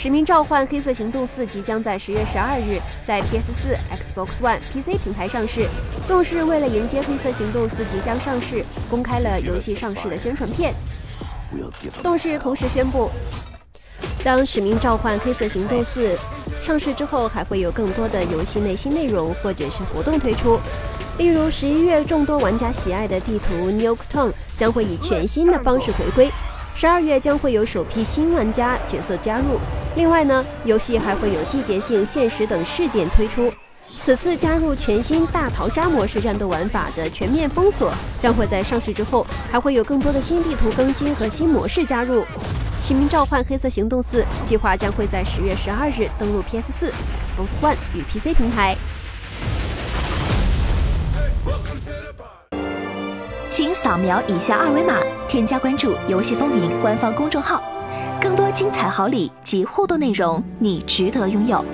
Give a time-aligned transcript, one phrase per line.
[0.00, 5.68] 使命召唤：黑色行动四即将在十月十二日在 PS4、Xbox One、PC 平台上市。
[6.08, 10.72] 动视为了迎接黑色行动四即将上市，公开了游戏上市的宣传片。
[12.02, 13.10] 动视同时宣布，
[14.24, 16.16] 当使命召唤：黑色行动四
[16.62, 20.58] 上市之后，还会有更多的游戏内新内容或者是活动推出。
[21.18, 26.30] 例如，十一月众多玩家喜爱的地图 Nuketown 将会以全新的方式回归。
[26.74, 29.60] 十二月将会有首批新玩家角色加入，
[29.96, 33.52] 另外呢，游戏还会有季节性限时等事件推出。
[33.98, 42.24] 此次加入全新大逃杀模式战斗玩法的全面封锁，将会在上市之后还会有更多的新地图更新和新模式加入。
[42.82, 48.76] 使命召唤：黑色行动四计划将会在十月十二日登陆 PS 四、Xbox One 与 PC 平台。
[53.50, 54.96] 请扫描以下二维码，
[55.28, 57.60] 添加关注“游戏风云”官方公众号，
[58.20, 61.64] 更多精彩好礼及互动内容，你值得拥有。